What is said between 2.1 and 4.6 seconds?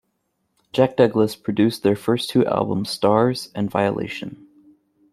two albums "Starz" and "Violation".